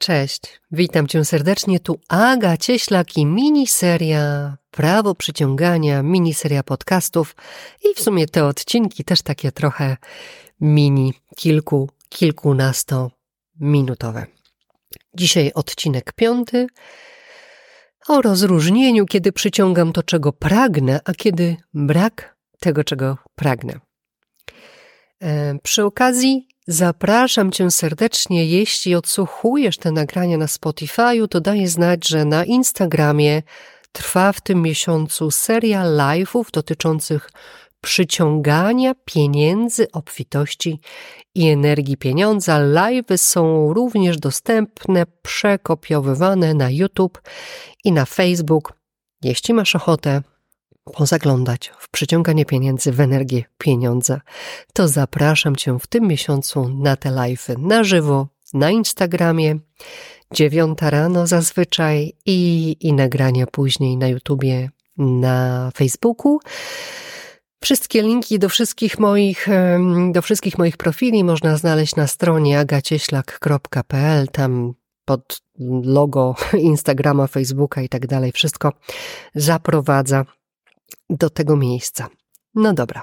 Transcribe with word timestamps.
Cześć, 0.00 0.60
witam 0.70 1.06
cię 1.06 1.24
serdecznie. 1.24 1.80
Tu 1.80 2.00
Aga 2.08 2.56
Cieślak 2.56 3.16
i 3.16 3.26
miniseria 3.26 4.56
Prawo 4.70 5.14
Przyciągania, 5.14 6.02
miniseria 6.02 6.62
podcastów 6.62 7.36
i 7.84 7.94
w 7.94 8.00
sumie 8.00 8.26
te 8.26 8.44
odcinki 8.44 9.04
też 9.04 9.22
takie 9.22 9.52
trochę 9.52 9.96
mini, 10.60 11.14
kilku, 11.36 11.90
kilkunastominutowe. 12.08 14.26
Dzisiaj 15.14 15.52
odcinek 15.54 16.12
piąty 16.12 16.66
o 18.08 18.22
rozróżnieniu, 18.22 19.06
kiedy 19.06 19.32
przyciągam 19.32 19.92
to, 19.92 20.02
czego 20.02 20.32
pragnę, 20.32 21.00
a 21.04 21.12
kiedy 21.12 21.56
brak 21.74 22.36
tego, 22.60 22.84
czego 22.84 23.18
pragnę. 23.34 23.80
E, 25.22 25.58
przy 25.62 25.84
okazji 25.84 26.47
Zapraszam 26.70 27.52
Cię 27.52 27.70
serdecznie, 27.70 28.46
jeśli 28.46 28.94
odsłuchujesz 28.94 29.78
te 29.78 29.92
nagrania 29.92 30.38
na 30.38 30.46
Spotify'u, 30.46 31.28
to 31.28 31.40
daję 31.40 31.68
znać, 31.68 32.08
że 32.08 32.24
na 32.24 32.44
Instagramie 32.44 33.42
trwa 33.92 34.32
w 34.32 34.40
tym 34.40 34.62
miesiącu 34.62 35.30
seria 35.30 35.84
live'ów 35.84 36.44
dotyczących 36.52 37.30
przyciągania 37.80 38.94
pieniędzy, 39.04 39.92
obfitości 39.92 40.80
i 41.34 41.48
energii 41.48 41.96
pieniądza. 41.96 42.58
Live'y 42.58 43.16
są 43.16 43.72
również 43.74 44.18
dostępne, 44.18 45.06
przekopiowywane 45.22 46.54
na 46.54 46.70
YouTube 46.70 47.22
i 47.84 47.92
na 47.92 48.04
Facebook. 48.04 48.72
Jeśli 49.22 49.54
masz 49.54 49.76
ochotę, 49.76 50.22
pozaglądać 50.88 51.72
w 51.78 51.90
przyciąganie 51.90 52.44
pieniędzy, 52.44 52.92
w 52.92 53.00
energię 53.00 53.44
pieniądza, 53.58 54.20
to 54.72 54.88
zapraszam 54.88 55.56
Cię 55.56 55.78
w 55.78 55.86
tym 55.86 56.08
miesiącu 56.08 56.68
na 56.68 56.96
te 56.96 57.10
live'y 57.10 57.58
na 57.58 57.84
żywo 57.84 58.28
na 58.54 58.70
Instagramie, 58.70 59.58
dziewiąta 60.32 60.90
rano 60.90 61.26
zazwyczaj 61.26 62.12
i, 62.26 62.76
i 62.80 62.92
nagrania 62.92 63.46
później 63.46 63.96
na 63.96 64.08
YouTubie, 64.08 64.70
na 64.96 65.70
Facebooku. 65.76 66.38
Wszystkie 67.62 68.02
linki 68.02 68.38
do 68.38 68.48
wszystkich 68.48 68.98
moich, 68.98 69.48
do 70.12 70.22
wszystkich 70.22 70.58
moich 70.58 70.76
profili 70.76 71.24
można 71.24 71.56
znaleźć 71.56 71.96
na 71.96 72.06
stronie 72.06 72.58
agacieślak.pl. 72.58 74.28
Tam 74.28 74.74
pod 75.04 75.42
logo 75.84 76.34
Instagrama, 76.58 77.26
Facebooka 77.26 77.82
i 77.82 77.88
tak 77.88 78.06
dalej. 78.06 78.32
Wszystko 78.32 78.72
zaprowadza 79.34 80.24
do 81.10 81.30
tego 81.30 81.56
miejsca. 81.56 82.08
No 82.54 82.72
dobra. 82.72 83.02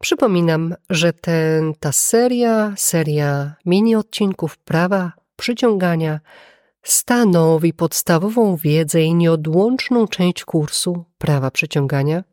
Przypominam, 0.00 0.74
że 0.90 1.12
ten, 1.12 1.74
ta 1.80 1.92
seria, 1.92 2.74
seria 2.76 3.54
mini 3.66 3.96
odcinków 3.96 4.58
prawa 4.58 5.12
przyciągania 5.36 6.20
stanowi 6.82 7.72
podstawową 7.72 8.56
wiedzę 8.56 9.02
i 9.02 9.14
nieodłączną 9.14 10.08
część 10.08 10.44
kursu 10.44 11.04
prawa 11.18 11.50
przyciągania, 11.50 12.24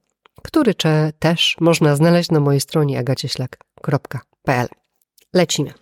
który 0.43 0.73
też 1.19 1.55
można 1.59 1.95
znaleźć 1.95 2.31
na 2.31 2.39
mojej 2.39 2.61
stronie 2.61 2.99
agacieślak.pl. 2.99 4.67
Lecimy. 5.33 5.73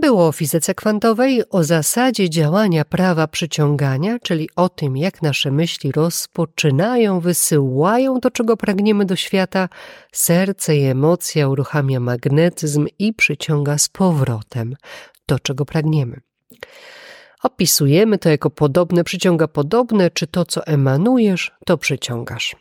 Było 0.00 0.26
o 0.26 0.32
fizyce 0.32 0.74
kwantowej, 0.74 1.42
o 1.50 1.64
zasadzie 1.64 2.30
działania 2.30 2.84
prawa 2.84 3.26
przyciągania, 3.26 4.18
czyli 4.18 4.48
o 4.56 4.68
tym, 4.68 4.96
jak 4.96 5.22
nasze 5.22 5.50
myśli 5.50 5.92
rozpoczynają, 5.92 7.20
wysyłają 7.20 8.20
to, 8.20 8.30
czego 8.30 8.56
pragniemy 8.56 9.04
do 9.04 9.16
świata, 9.16 9.68
serce 10.12 10.76
i 10.76 10.84
emocja 10.84 11.48
uruchamia 11.48 12.00
magnetyzm 12.00 12.86
i 12.98 13.12
przyciąga 13.12 13.78
z 13.78 13.88
powrotem 13.88 14.76
to, 15.26 15.38
czego 15.38 15.64
pragniemy. 15.64 16.20
Opisujemy 17.42 18.18
to 18.18 18.28
jako 18.28 18.50
podobne 18.50 19.04
przyciąga 19.04 19.48
podobne, 19.48 20.10
czy 20.10 20.26
to, 20.26 20.44
co 20.44 20.66
emanujesz, 20.66 21.52
to 21.64 21.78
przyciągasz. 21.78 22.56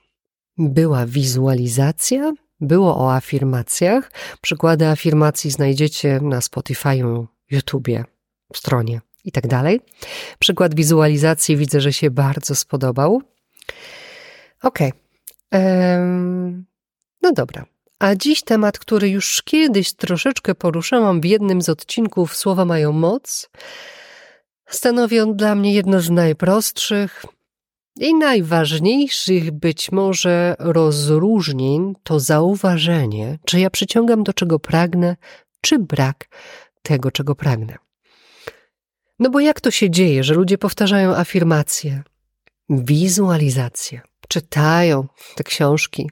Była 0.57 1.05
wizualizacja, 1.05 2.33
było 2.61 2.97
o 2.97 3.13
afirmacjach. 3.13 4.11
Przykłady 4.41 4.87
afirmacji 4.87 5.51
znajdziecie 5.51 6.19
na 6.21 6.39
Spotify'u, 6.39 7.25
YouTubie, 7.51 8.03
stronie 8.53 9.01
i 9.23 9.31
tak 9.31 9.47
dalej. 9.47 9.81
Przykład 10.39 10.75
wizualizacji 10.75 11.57
widzę, 11.57 11.81
że 11.81 11.93
się 11.93 12.11
bardzo 12.11 12.55
spodobał. 12.55 13.21
Ok. 14.61 14.79
No 17.21 17.31
dobra. 17.31 17.65
A 17.99 18.15
dziś 18.15 18.43
temat, 18.43 18.79
który 18.79 19.09
już 19.09 19.41
kiedyś 19.43 19.93
troszeczkę 19.93 20.55
poruszałam 20.55 21.21
w 21.21 21.25
jednym 21.25 21.61
z 21.61 21.69
odcinków 21.69 22.35
Słowa 22.35 22.65
mają 22.65 22.91
moc, 22.91 23.49
stanowi 24.69 25.19
on 25.19 25.35
dla 25.35 25.55
mnie 25.55 25.73
jedno 25.73 26.01
z 26.01 26.09
najprostszych, 26.09 27.25
i 27.99 28.15
najważniejszych 28.15 29.51
być 29.51 29.91
może 29.91 30.55
rozróżnień 30.59 31.93
to 32.03 32.19
zauważenie, 32.19 33.39
czy 33.45 33.59
ja 33.59 33.69
przyciągam 33.69 34.23
do 34.23 34.33
czego 34.33 34.59
pragnę, 34.59 35.15
czy 35.61 35.79
brak 35.79 36.27
tego, 36.85 37.11
czego 37.11 37.35
pragnę. 37.35 37.75
No 39.19 39.29
bo 39.29 39.39
jak 39.39 39.61
to 39.61 39.71
się 39.71 39.89
dzieje, 39.89 40.23
że 40.23 40.33
ludzie 40.33 40.57
powtarzają 40.57 41.15
afirmacje, 41.15 42.03
wizualizacje, 42.69 44.01
czytają 44.27 45.07
te 45.35 45.43
książki 45.43 46.09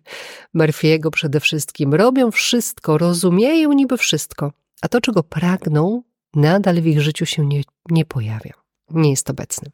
Murphy'ego 0.55 1.09
przede 1.09 1.39
wszystkim, 1.39 1.93
robią 1.93 2.31
wszystko, 2.31 2.97
rozumieją 2.97 3.73
niby 3.73 3.97
wszystko, 3.97 4.51
a 4.81 4.87
to, 4.87 5.01
czego 5.01 5.23
pragną, 5.23 6.03
nadal 6.35 6.81
w 6.81 6.87
ich 6.87 7.01
życiu 7.01 7.25
się 7.25 7.45
nie, 7.45 7.61
nie 7.89 8.05
pojawia, 8.05 8.53
nie 8.89 9.09
jest 9.09 9.29
obecny. 9.29 9.71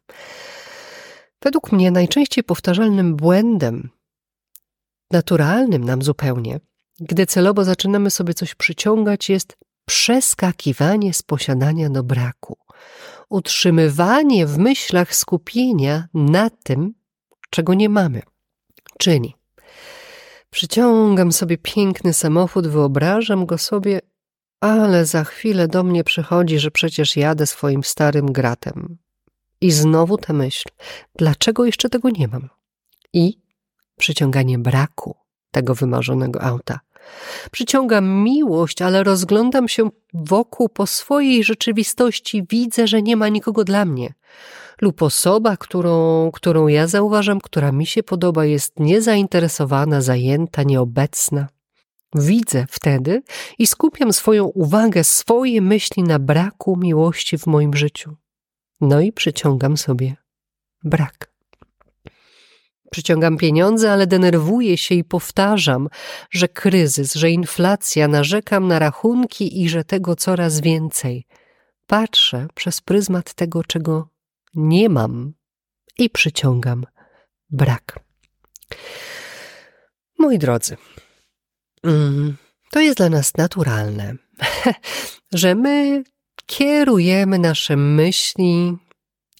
Według 1.42 1.72
mnie 1.72 1.92
najczęściej 1.92 2.44
powtarzalnym 2.44 3.16
błędem, 3.16 3.90
naturalnym 5.12 5.84
nam 5.84 6.02
zupełnie, 6.02 6.60
gdy 7.00 7.26
celowo 7.26 7.64
zaczynamy 7.64 8.12
sobie 8.12 8.34
coś 8.34 8.56
przyciągać, 8.56 9.30
jest 9.30 9.58
przeskakiwanie 9.90 11.14
z 11.14 11.22
posiadania 11.22 11.90
do 11.90 12.04
braku, 12.04 12.58
utrzymywanie 13.30 14.46
w 14.46 14.58
myślach 14.58 15.16
skupienia 15.16 16.08
na 16.14 16.50
tym, 16.50 16.94
czego 17.50 17.74
nie 17.74 17.90
mamy. 17.90 18.22
Czyli 19.00 19.36
przyciągam 20.50 21.32
sobie 21.32 21.58
piękny 21.58 22.14
samochód, 22.14 22.68
wyobrażam 22.68 23.46
go 23.46 23.58
sobie, 23.58 24.02
ale 24.62 25.06
za 25.06 25.24
chwilę 25.24 25.68
do 25.68 25.84
mnie 25.84 26.04
przychodzi, 26.04 26.60
że 26.60 26.72
przecież 26.72 27.16
jadę 27.18 27.48
swoim 27.48 27.84
starym 27.84 28.32
gratem. 28.32 28.98
I 29.62 29.72
znowu 29.72 30.18
ta 30.18 30.34
myśl, 30.34 30.70
dlaczego 31.16 31.66
jeszcze 31.66 31.90
tego 31.90 32.10
nie 32.10 32.28
mam? 32.28 32.50
I 33.14 33.42
przyciąganie 33.98 34.60
braku 34.60 35.16
tego 35.52 35.76
wymarzonego 35.76 36.42
auta. 36.42 36.80
Przyciągam 37.52 38.24
miłość, 38.24 38.82
ale 38.82 39.04
rozglądam 39.04 39.68
się 39.68 39.90
wokół 40.14 40.70
po 40.70 40.88
swojej 40.88 41.44
rzeczywistości, 41.44 42.46
widzę, 42.50 42.88
że 42.88 43.02
nie 43.02 43.16
ma 43.16 43.30
nikogo 43.30 43.64
dla 43.64 43.86
mnie. 43.86 44.14
Lub 44.82 45.02
osoba, 45.02 45.58
którą, 45.58 46.30
którą 46.34 46.68
ja 46.68 46.88
zauważam, 46.88 47.42
która 47.42 47.72
mi 47.72 47.86
się 47.86 48.04
podoba, 48.04 48.46
jest 48.46 48.80
niezainteresowana, 48.80 50.02
zajęta, 50.02 50.64
nieobecna. 50.64 51.48
Widzę 52.16 52.66
wtedy 52.70 53.22
i 53.58 53.68
skupiam 53.68 54.14
swoją 54.14 54.46
uwagę, 54.46 55.04
swoje 55.04 55.62
myśli 55.62 56.04
na 56.04 56.20
braku 56.20 56.78
miłości 56.78 57.38
w 57.38 57.48
moim 57.48 57.76
życiu. 57.76 58.16
No 58.82 59.02
i 59.02 59.12
przyciągam 59.12 59.78
sobie 59.78 60.16
brak. 60.84 61.32
Przyciągam 62.92 63.38
pieniądze, 63.38 63.92
ale 63.92 64.08
denerwuję 64.08 64.78
się 64.78 64.96
i 64.96 65.04
powtarzam, 65.04 65.90
że 66.32 66.48
kryzys, 66.48 67.16
że 67.16 67.30
inflacja, 67.30 68.08
narzekam 68.08 68.68
na 68.68 68.80
rachunki 68.80 69.62
i 69.62 69.70
że 69.70 69.84
tego 69.84 70.16
coraz 70.16 70.62
więcej. 70.62 71.28
Patrzę 71.88 72.48
przez 72.56 72.82
pryzmat 72.82 73.34
tego, 73.34 73.64
czego 73.64 74.10
nie 74.54 74.90
mam 74.90 75.34
i 75.98 76.10
przyciągam 76.10 76.86
brak. 77.50 78.00
Moi 80.20 80.38
drodzy, 80.38 80.78
mm, 81.84 82.38
to 82.72 82.80
jest 82.80 82.98
dla 82.98 83.10
nas 83.10 83.38
naturalne, 83.38 84.16
że 85.34 85.56
my 85.56 86.04
kierujemy 86.46 87.40
nasze 87.40 87.76
myśli 87.78 88.78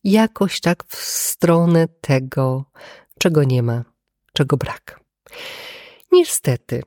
jakoś 0.04 0.62
tak 0.62 0.84
w 0.88 0.96
stronę 0.96 1.88
tego, 2.02 2.66
czego 3.20 3.44
nie 3.44 3.64
ma, 3.64 3.84
czego 4.34 4.58
brak. 4.58 5.00
Niestety, 6.12 6.84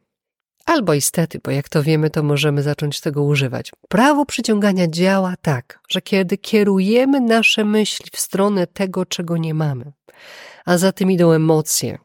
albo 0.66 0.94
istety, 0.94 1.40
bo 1.44 1.50
jak 1.50 1.68
to 1.68 1.82
wiemy, 1.82 2.10
to 2.10 2.22
możemy 2.22 2.62
zacząć 2.62 3.00
tego 3.00 3.22
używać. 3.22 3.72
Prawo 3.88 4.26
przyciągania 4.26 4.88
działa 4.88 5.34
tak, 5.42 5.80
że 5.88 6.02
kiedy 6.02 6.38
kierujemy 6.38 7.20
nasze 7.20 7.64
myśli 7.64 8.06
w 8.12 8.20
stronę 8.20 8.66
tego, 8.66 9.06
czego 9.06 9.36
nie 9.36 9.54
mamy, 9.54 9.92
a 10.64 10.78
za 10.78 10.92
tym 10.92 11.10
idą 11.10 11.32
emocje, 11.32 11.98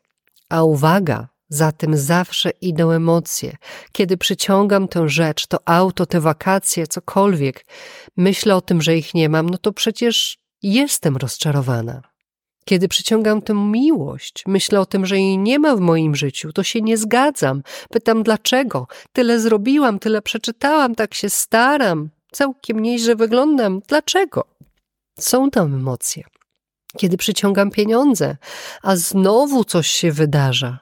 a 0.50 0.64
uwaga 0.64 1.28
za 1.50 1.72
tym 1.72 1.98
zawsze 1.98 2.50
idą 2.50 2.92
emocje. 2.92 3.58
Kiedy 3.92 4.18
przyciągam 4.18 4.88
tę 4.88 5.10
rzecz, 5.10 5.48
to 5.48 5.58
auto, 5.66 6.06
te 6.06 6.22
wakacje, 6.22 6.88
cokolwiek, 6.88 7.66
myślę 8.18 8.56
o 8.56 8.62
tym, 8.62 8.82
że 8.82 8.98
ich 8.98 9.14
nie 9.14 9.30
mam, 9.30 9.50
no 9.50 9.58
to 9.58 9.72
przecież 9.72 10.38
jestem 10.62 11.18
rozczarowana. 11.18 12.17
Kiedy 12.68 12.88
przyciągam 12.88 13.42
tę 13.42 13.54
miłość, 13.54 14.44
myślę 14.48 14.80
o 14.80 14.86
tym, 14.86 15.06
że 15.06 15.18
jej 15.18 15.38
nie 15.38 15.60
ma 15.60 15.76
w 15.76 15.80
moim 15.80 16.16
życiu, 16.16 16.54
to 16.54 16.64
się 16.64 16.82
nie 16.82 16.98
zgadzam. 16.98 17.64
Pytam 17.90 18.24
dlaczego? 18.24 18.88
Tyle 19.14 19.40
zrobiłam, 19.40 20.00
tyle 20.00 20.22
przeczytałam, 20.22 20.96
tak 20.96 21.14
się 21.14 21.30
staram, 21.30 22.10
całkiem 22.32 22.80
nieźle 22.80 23.16
wyglądam. 23.16 23.82
Dlaczego? 23.88 24.46
Są 25.20 25.50
tam 25.50 25.74
emocje. 25.76 26.24
Kiedy 26.98 27.18
przyciągam 27.18 27.72
pieniądze, 27.72 28.38
a 28.84 28.96
znowu 28.96 29.64
coś 29.64 29.88
się 29.88 30.12
wydarza, 30.12 30.80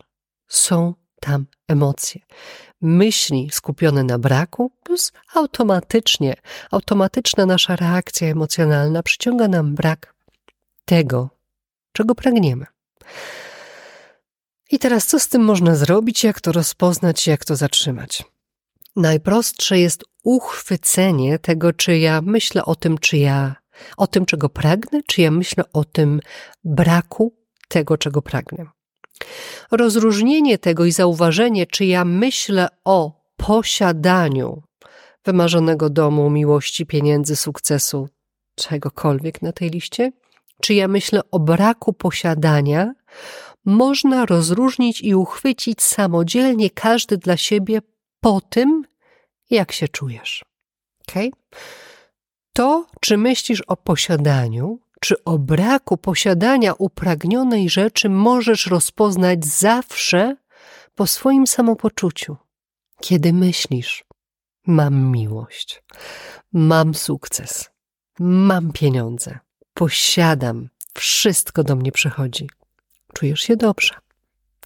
są 0.47 0.93
tam 1.19 1.45
emocje. 1.67 2.21
Myśli 2.81 3.49
skupione 3.51 4.03
na 4.03 4.19
braku, 4.19 4.71
plus 4.83 5.11
automatycznie, 5.33 6.35
automatyczna 6.71 7.45
nasza 7.45 7.75
reakcja 7.75 8.27
emocjonalna 8.27 9.03
przyciąga 9.03 9.47
nam 9.47 9.75
brak 9.75 10.15
tego, 10.85 11.34
czego 11.95 12.15
pragniemy. 12.15 12.65
I 14.71 14.79
teraz 14.79 15.05
co 15.05 15.19
z 15.19 15.27
tym 15.27 15.41
można 15.41 15.75
zrobić, 15.75 16.23
jak 16.23 16.41
to 16.41 16.51
rozpoznać, 16.51 17.27
jak 17.27 17.45
to 17.45 17.55
zatrzymać? 17.55 18.23
Najprostsze 18.95 19.79
jest 19.79 20.03
uchwycenie 20.23 21.39
tego, 21.39 21.73
czy 21.73 21.97
ja 21.97 22.21
myślę 22.21 22.65
o 22.65 22.75
tym, 22.75 22.97
czy 22.97 23.17
ja 23.17 23.55
o 23.97 24.07
tym, 24.07 24.25
czego 24.25 24.49
pragnę, 24.49 24.99
czy 25.07 25.21
ja 25.21 25.31
myślę 25.31 25.63
o 25.73 25.83
tym 25.83 26.19
braku 26.63 27.33
tego, 27.67 27.97
czego 27.97 28.21
pragnę. 28.21 28.65
Rozróżnienie 29.71 30.57
tego 30.57 30.85
i 30.85 30.91
zauważenie, 30.91 31.65
czy 31.65 31.85
ja 31.85 32.05
myślę 32.05 32.67
o 32.85 33.25
posiadaniu 33.37 34.63
wymarzonego 35.25 35.89
domu, 35.89 36.29
miłości, 36.29 36.85
pieniędzy, 36.85 37.35
sukcesu, 37.35 38.09
czegokolwiek 38.55 39.41
na 39.41 39.51
tej 39.51 39.69
liście, 39.69 40.11
czy 40.61 40.73
ja 40.73 40.87
myślę 40.87 41.21
o 41.31 41.39
braku 41.39 41.93
posiadania, 41.93 42.93
można 43.65 44.25
rozróżnić 44.25 45.01
i 45.01 45.15
uchwycić 45.15 45.81
samodzielnie 45.81 46.69
każdy 46.69 47.17
dla 47.17 47.37
siebie 47.37 47.81
po 48.19 48.41
tym, 48.41 48.85
jak 49.49 49.71
się 49.71 49.87
czujesz. 49.87 50.45
Okay? 51.09 51.31
To, 52.53 52.85
czy 53.01 53.17
myślisz 53.17 53.61
o 53.61 53.77
posiadaniu, 53.77 54.79
czy 54.99 55.23
o 55.23 55.37
braku 55.39 55.97
posiadania 55.97 56.73
upragnionej 56.73 57.69
rzeczy, 57.69 58.09
możesz 58.09 58.67
rozpoznać 58.67 59.45
zawsze 59.45 60.35
po 60.95 61.07
swoim 61.07 61.47
samopoczuciu. 61.47 62.37
Kiedy 63.01 63.33
myślisz, 63.33 64.03
mam 64.67 65.11
miłość, 65.11 65.83
mam 66.53 66.93
sukces, 66.93 67.69
mam 68.19 68.71
pieniądze, 68.71 69.39
posiadam, 69.75 70.69
wszystko 70.93 71.63
do 71.63 71.75
mnie 71.75 71.91
przychodzi. 71.91 72.49
Czujesz 73.13 73.41
się 73.41 73.55
dobrze. 73.55 73.95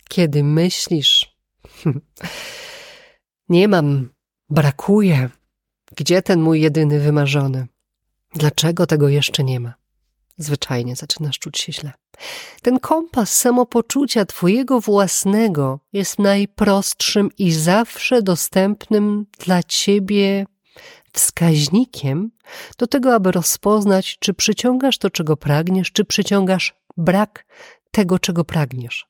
Kiedy 0.10 0.44
myślisz, 0.44 1.36
nie 3.50 3.68
mam, 3.68 4.10
brakuje, 4.50 5.30
gdzie 5.98 6.22
ten 6.22 6.42
mój 6.42 6.62
jedyny 6.62 7.00
wymarzony? 7.00 7.68
Dlaczego 8.36 8.88
tego 8.88 9.10
jeszcze 9.10 9.44
nie 9.44 9.60
ma? 9.60 9.74
Zwyczajnie 10.38 10.96
zaczynasz 10.96 11.40
czuć 11.40 11.60
się 11.60 11.74
źle. 11.74 11.92
Ten 12.62 12.80
kompas 12.80 13.38
samopoczucia 13.38 14.26
Twojego 14.26 14.82
własnego 14.82 15.80
jest 15.94 16.20
najprostszym 16.20 17.30
i 17.38 17.52
zawsze 17.52 18.22
dostępnym 18.22 19.26
dla 19.40 19.64
Ciebie 19.64 20.46
wskaźnikiem 21.14 22.32
do 22.78 22.88
tego, 22.88 23.14
aby 23.14 23.32
rozpoznać, 23.32 24.18
czy 24.20 24.34
przyciągasz 24.34 24.98
to, 24.98 25.10
czego 25.10 25.38
pragniesz, 25.38 25.92
czy 25.92 26.06
przyciągasz 26.06 26.76
brak 26.98 27.46
tego, 27.92 28.20
czego 28.20 28.46
pragniesz. 28.46 29.08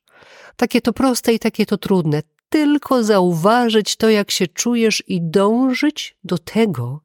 Takie 0.55 0.81
to 0.81 0.93
proste 0.93 1.33
i 1.33 1.39
takie 1.39 1.65
to 1.65 1.77
trudne. 1.77 2.21
Tylko 2.49 3.03
zauważyć 3.03 3.95
to, 3.95 4.09
jak 4.09 4.31
się 4.31 4.47
czujesz 4.47 5.03
i 5.07 5.21
dążyć 5.21 6.17
do 6.23 6.37
tego, 6.37 7.01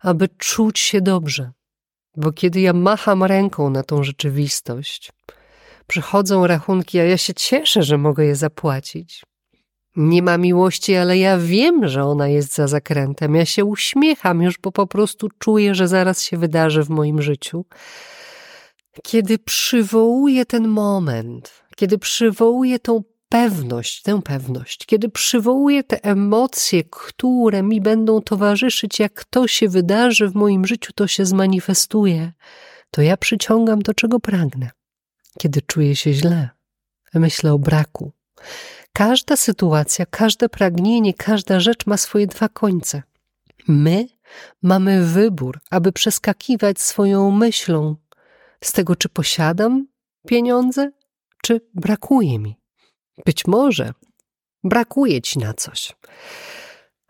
aby 0.00 0.28
czuć 0.28 0.78
się 0.78 1.00
dobrze. 1.00 1.52
Bo 2.16 2.32
kiedy 2.32 2.60
ja 2.60 2.72
macham 2.72 3.24
ręką 3.24 3.70
na 3.70 3.82
tą 3.82 4.02
rzeczywistość, 4.02 5.12
przychodzą 5.86 6.46
rachunki, 6.46 6.98
a 6.98 7.04
ja 7.04 7.16
się 7.16 7.34
cieszę, 7.34 7.82
że 7.82 7.98
mogę 7.98 8.24
je 8.24 8.36
zapłacić. 8.36 9.22
Nie 9.98 10.22
ma 10.22 10.38
miłości, 10.38 10.94
ale 10.96 11.18
ja 11.18 11.38
wiem, 11.38 11.88
że 11.88 12.04
ona 12.04 12.28
jest 12.28 12.54
za 12.54 12.66
zakrętem. 12.66 13.34
Ja 13.34 13.44
się 13.44 13.64
uśmiecham 13.64 14.42
już, 14.42 14.58
bo 14.58 14.72
po 14.72 14.86
prostu 14.86 15.28
czuję, 15.38 15.74
że 15.74 15.88
zaraz 15.88 16.22
się 16.22 16.36
wydarzy 16.36 16.82
w 16.82 16.88
moim 16.88 17.22
życiu. 17.22 17.64
Kiedy 19.02 19.38
przywołuję 19.38 20.46
ten 20.46 20.68
moment, 20.68 21.64
kiedy 21.76 21.98
przywołuję 21.98 22.78
tą 22.78 23.02
pewność, 23.28 24.02
tę 24.02 24.22
pewność, 24.22 24.86
kiedy 24.86 25.08
przywołuję 25.08 25.84
te 25.84 26.04
emocje, 26.04 26.84
które 26.84 27.62
mi 27.62 27.80
będą 27.80 28.20
towarzyszyć, 28.20 28.98
jak 28.98 29.24
to 29.24 29.48
się 29.48 29.68
wydarzy 29.68 30.28
w 30.28 30.34
moim 30.34 30.66
życiu, 30.66 30.92
to 30.94 31.06
się 31.06 31.26
zmanifestuje, 31.26 32.32
to 32.90 33.02
ja 33.02 33.16
przyciągam 33.16 33.82
to, 33.82 33.94
czego 33.94 34.20
pragnę. 34.20 34.70
Kiedy 35.38 35.62
czuję 35.62 35.96
się 35.96 36.12
źle, 36.12 36.48
myślę 37.14 37.52
o 37.52 37.58
braku. 37.58 38.12
Każda 38.98 39.36
sytuacja, 39.36 40.06
każde 40.06 40.48
pragnienie, 40.48 41.14
każda 41.14 41.60
rzecz 41.60 41.86
ma 41.86 41.96
swoje 41.96 42.26
dwa 42.26 42.48
końce. 42.48 43.02
My 43.68 44.08
mamy 44.62 45.04
wybór, 45.04 45.60
aby 45.70 45.92
przeskakiwać 45.92 46.80
swoją 46.80 47.30
myślą 47.30 47.96
z 48.64 48.72
tego, 48.72 48.96
czy 48.96 49.08
posiadam 49.08 49.86
pieniądze, 50.26 50.90
czy 51.42 51.60
brakuje 51.74 52.38
mi. 52.38 52.56
Być 53.26 53.46
może 53.46 53.92
brakuje 54.64 55.22
ci 55.22 55.38
na 55.38 55.54
coś. 55.54 55.96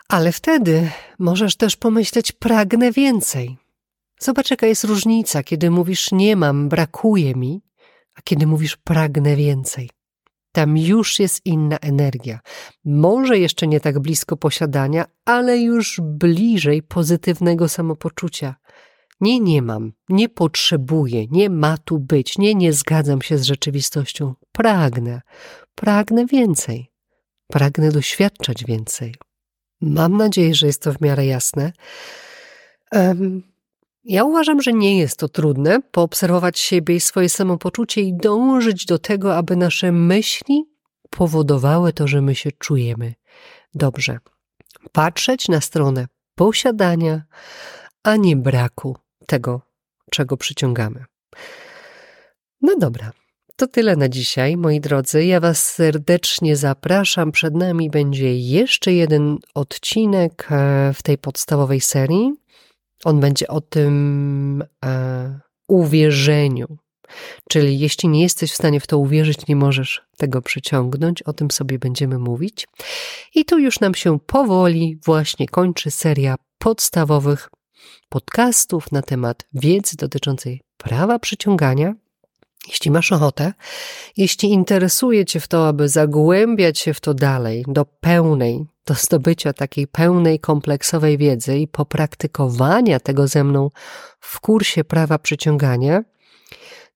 Ale 0.08 0.32
wtedy 0.32 0.91
możesz 1.19 1.56
też 1.56 1.76
pomyśleć: 1.76 2.32
pragnę 2.32 2.93
więcej. 2.93 3.56
Zobacz, 4.19 4.50
jaka 4.50 4.67
jest 4.67 4.84
różnica, 4.84 5.43
kiedy 5.43 5.70
mówisz: 5.70 6.12
nie 6.12 6.37
mam, 6.37 6.69
brakuje 6.69 7.34
mi, 7.34 7.62
a 8.14 8.23
kiedy 8.23 8.46
mówisz: 8.46 8.76
pragnę 8.76 9.37
więcej. 9.37 9.98
Tam 10.58 10.76
już 10.76 11.19
jest 11.19 11.46
inna 11.46 11.78
energia. 11.78 12.40
Może 12.84 13.38
jeszcze 13.38 13.66
nie 13.66 13.81
tak 13.81 13.99
blisko 13.99 14.37
posiadania, 14.37 15.05
ale 15.25 15.58
już 15.58 16.00
bliżej 16.02 16.82
pozytywnego 16.82 17.69
samopoczucia. 17.69 18.55
Nie, 19.20 19.40
nie 19.40 19.62
mam, 19.62 19.93
nie 20.08 20.28
potrzebuję, 20.28 21.26
nie 21.26 21.50
ma 21.50 21.79
tu 21.79 21.98
być, 21.98 22.38
nie, 22.38 22.55
nie 22.55 22.72
zgadzam 22.72 23.22
się 23.22 23.38
z 23.38 23.43
rzeczywistością. 23.43 24.34
Pragnę, 24.53 25.20
pragnę 25.74 26.27
więcej, 26.27 26.91
pragnę 27.46 27.93
doświadczać 27.93 28.65
więcej. 28.65 29.15
Mam 29.81 30.17
nadzieję, 30.17 30.55
że 30.55 30.67
jest 30.67 30.82
to 30.82 30.93
w 30.93 31.00
miarę 31.00 31.27
jasne. 31.27 31.72
Um, 32.93 33.43
ja 34.08 34.24
uważam, 34.24 34.62
że 34.62 34.72
nie 34.72 34.98
jest 34.98 35.17
to 35.17 35.29
trudne 35.29 35.81
poobserwować 35.91 36.58
siebie 36.58 36.94
i 36.94 37.00
swoje 37.00 37.29
samopoczucie 37.29 38.00
i 38.00 38.15
dążyć 38.15 38.84
do 38.84 38.98
tego, 38.98 39.36
aby 39.36 39.56
nasze 39.56 39.93
myśli 39.93 40.65
powodowały 41.10 41.93
to, 41.93 42.08
że 42.08 42.22
my 42.22 42.34
się 42.34 42.53
czujemy 42.53 43.15
dobrze. 43.74 44.19
Patrzeć 44.93 45.48
na 45.48 45.60
stronę 45.60 46.06
posiadania, 46.34 47.22
a 48.03 48.17
nie 48.17 48.36
braku 48.36 48.96
tego, 49.27 49.60
czego 50.10 50.36
przyciągamy. 50.36 51.05
No 52.60 52.77
dobra, 52.77 53.12
to 53.56 53.67
tyle 53.67 53.96
na 53.96 54.08
dzisiaj, 54.08 54.56
moi 54.56 54.81
drodzy. 54.81 55.24
Ja 55.24 55.41
Was 55.41 55.72
serdecznie 55.72 56.56
zapraszam. 56.56 57.32
Przed 57.32 57.55
nami 57.55 57.91
będzie 57.91 58.38
jeszcze 58.38 58.93
jeden 58.93 59.38
odcinek 59.55 60.48
e, 60.50 60.93
w 60.94 61.03
tej 61.03 61.19
podstawowej 61.19 61.81
serii. 61.81 62.32
On 63.05 63.20
będzie 63.20 63.48
o 63.48 63.60
tym 63.60 64.64
e, 64.84 65.40
uwierzeniu. 65.69 66.78
Czyli 67.48 67.78
jeśli 67.78 68.08
nie 68.08 68.22
jesteś 68.22 68.52
w 68.52 68.56
stanie 68.56 68.81
w 68.81 68.86
to 68.86 68.98
uwierzyć, 68.98 69.46
nie 69.46 69.56
możesz 69.56 70.02
tego 70.17 70.43
przyciągnąć, 70.43 71.22
o 71.22 71.32
tym 71.32 71.50
sobie 71.50 71.78
będziemy 71.78 72.19
mówić. 72.19 72.69
I 73.34 73.44
tu 73.44 73.58
już 73.58 73.81
nam 73.81 73.94
się 73.94 74.19
powoli 74.19 74.98
właśnie 75.05 75.48
kończy 75.48 75.90
seria 75.90 76.34
podstawowych 76.58 77.48
podcastów 78.08 78.93
na 78.93 79.02
temat 79.02 79.46
wiedzy 79.52 79.96
dotyczącej 79.96 80.60
prawa 80.76 81.19
przyciągania. 81.19 81.94
Jeśli 82.69 82.90
masz 82.90 83.12
ochotę, 83.12 83.52
jeśli 84.17 84.50
interesuje 84.50 85.24
Cię 85.24 85.40
w 85.40 85.48
to, 85.48 85.69
aby 85.69 85.88
zagłębiać 85.88 86.78
się 86.78 86.94
w 86.94 87.00
to 87.00 87.14
dalej, 87.14 87.64
do 87.69 87.84
pełnej, 87.84 88.67
do 88.89 88.95
zdobycia 88.95 89.53
takiej 89.53 89.87
pełnej, 89.87 90.41
kompleksowej 90.41 91.19
wiedzy 91.19 91.59
i 91.59 91.69
popraktykowania 91.69 93.01
tego 93.01 93.29
ze 93.29 93.45
mną 93.45 93.71
w 94.21 94.41
kursie 94.41 94.85
prawa 94.85 95.19
przyciągania, 95.19 96.03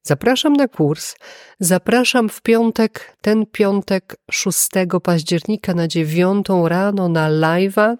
Zapraszam 0.04 0.52
na 0.52 0.68
kurs. 0.68 1.14
Zapraszam 1.60 2.28
w 2.28 2.42
piątek, 2.42 3.16
ten 3.20 3.46
piątek 3.46 4.16
6 4.30 4.68
października 5.02 5.74
na 5.74 5.88
9 5.88 6.46
rano 6.64 7.08
na 7.08 7.30
live'a. 7.30 7.96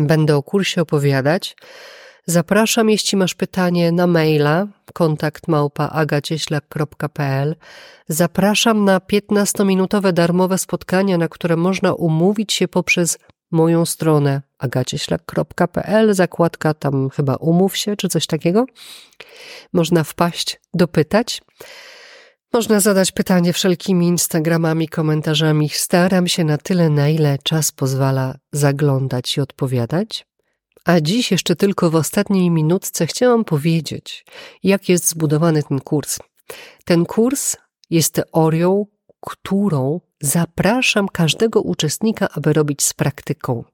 Będę 0.00 0.36
o 0.36 0.42
kursie 0.42 0.82
opowiadać. 0.82 1.56
Zapraszam, 2.30 2.90
jeśli 2.90 3.18
masz 3.18 3.34
pytanie 3.34 3.92
na 3.92 4.06
maila 4.06 4.66
kontakt 4.94 5.48
małpa. 5.48 6.04
Zapraszam 8.08 8.84
na 8.84 8.98
15-minutowe 8.98 10.12
darmowe 10.12 10.58
spotkania, 10.58 11.18
na 11.18 11.28
które 11.28 11.56
można 11.56 11.92
umówić 11.92 12.52
się 12.52 12.68
poprzez 12.68 13.18
moją 13.50 13.86
stronę 13.86 14.42
agacieślak.pl, 14.58 16.14
zakładka 16.14 16.74
tam 16.74 17.10
chyba 17.10 17.36
umów 17.36 17.76
się, 17.76 17.96
czy 17.96 18.08
coś 18.08 18.26
takiego. 18.26 18.66
Można 19.72 20.04
wpaść, 20.04 20.60
dopytać. 20.74 21.42
Można 22.52 22.80
zadać 22.80 23.12
pytanie 23.12 23.52
wszelkimi 23.52 24.06
Instagramami, 24.06 24.88
komentarzami. 24.88 25.68
Staram 25.68 26.28
się 26.28 26.44
na 26.44 26.58
tyle, 26.58 26.90
na 26.90 27.08
ile 27.08 27.38
czas 27.42 27.72
pozwala 27.72 28.34
zaglądać 28.52 29.36
i 29.36 29.40
odpowiadać. 29.40 30.27
A 30.84 31.00
dziś 31.00 31.30
jeszcze 31.30 31.56
tylko 31.56 31.90
w 31.90 31.94
ostatniej 31.94 32.50
minutce 32.50 33.06
chciałam 33.06 33.44
powiedzieć, 33.44 34.24
jak 34.62 34.88
jest 34.88 35.08
zbudowany 35.08 35.62
ten 35.62 35.80
kurs. 35.80 36.18
Ten 36.84 37.06
kurs 37.06 37.56
jest 37.90 38.14
teorią, 38.14 38.86
którą 39.20 40.00
zapraszam 40.20 41.08
każdego 41.08 41.62
uczestnika, 41.62 42.28
aby 42.34 42.52
robić 42.52 42.82
z 42.82 42.92
praktyką. 42.92 43.64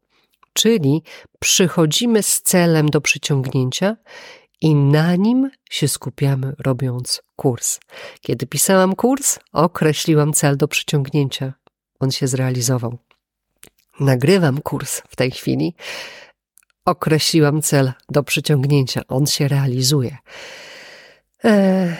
Czyli 0.52 1.02
przychodzimy 1.38 2.22
z 2.22 2.42
celem 2.42 2.88
do 2.88 3.00
przyciągnięcia 3.00 3.96
i 4.60 4.74
na 4.74 5.16
nim 5.16 5.50
się 5.70 5.88
skupiamy, 5.88 6.54
robiąc 6.58 7.22
kurs. 7.36 7.80
Kiedy 8.20 8.46
pisałam 8.46 8.94
kurs, 8.94 9.38
określiłam 9.52 10.32
cel 10.32 10.56
do 10.56 10.68
przyciągnięcia. 10.68 11.54
On 12.00 12.10
się 12.10 12.26
zrealizował. 12.26 12.98
Nagrywam 14.00 14.60
kurs 14.60 15.02
w 15.08 15.16
tej 15.16 15.30
chwili. 15.30 15.74
Określiłam 16.84 17.62
cel 17.62 17.92
do 18.08 18.22
przyciągnięcia. 18.22 19.02
On 19.08 19.26
się 19.26 19.48
realizuje. 19.48 20.16
Eee, 21.44 21.94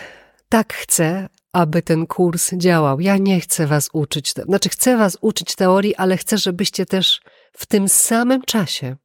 tak 0.49 0.75
chcę, 0.75 1.29
aby 1.53 1.83
ten 1.83 2.07
kurs 2.07 2.55
działał. 2.55 3.01
Ja 3.01 3.17
nie 3.17 3.41
chcę 3.41 3.67
was 3.67 3.89
uczyć, 3.93 4.33
znaczy 4.33 4.69
chcę 4.69 4.97
was 4.97 5.19
uczyć 5.21 5.55
teorii, 5.55 5.97
ale 5.97 6.17
chcę, 6.17 6.39
żebyście 6.39 6.87
też 6.87 7.21
w 7.53 7.67
tym 7.67 7.89
samym 7.89 8.43
czasie, 8.43 8.97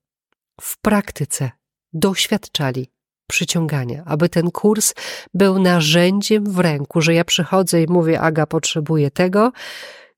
w 0.62 0.78
praktyce, 0.82 1.52
doświadczali 1.94 2.92
przyciągania, 3.28 4.04
aby 4.06 4.30
ten 4.30 4.52
kurs 4.52 4.94
był 5.34 5.60
narzędziem 5.60 6.54
w 6.54 6.60
ręku, 6.60 7.02
że 7.02 7.14
ja 7.14 7.24
przychodzę 7.24 7.84
i 7.84 7.88
mówię, 7.88 8.22
Aga, 8.22 8.46
potrzebuję 8.46 9.12
tego. 9.12 9.52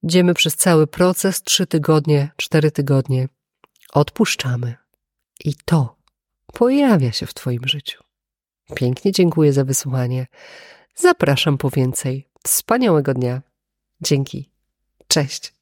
Idziemy 0.03 0.33
przez 0.33 0.55
cały 0.55 0.87
proces, 0.87 1.41
trzy 1.41 1.67
tygodnie, 1.67 2.31
cztery 2.37 2.71
tygodnie. 2.71 3.27
Odpuszczamy. 3.93 4.80
I 5.45 5.53
to 5.65 5.95
pojawia 6.53 7.12
się 7.12 7.25
w 7.25 7.33
Twoim 7.33 7.67
życiu. 7.67 8.03
Pięknie 8.75 9.12
dziękuję 9.12 9.53
za 9.53 9.63
wysłuchanie. 9.63 10.27
Zapraszam 10.95 11.57
po 11.57 11.69
więcej. 11.69 12.27
Wspaniałego 12.43 13.13
dnia. 13.13 13.41
Dzięki. 14.01 14.50
Cześć. 15.07 15.53